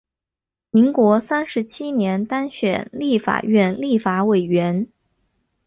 [0.71, 4.87] 民国三十七年当选立法院立法委员。